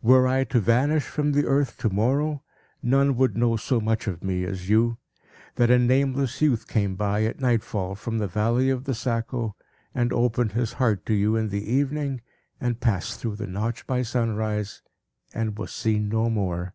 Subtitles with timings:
[0.00, 2.44] Were I to vanish from the earth to morrow,
[2.84, 4.96] none would know so much of me as you;
[5.56, 9.56] that a nameless youth came up, at nightfall, from the valley of the Saco,
[9.92, 12.20] and opened his heart to you in the evening,
[12.60, 14.82] and passed through the Notch, by sunrise,
[15.34, 16.74] and was seen no more.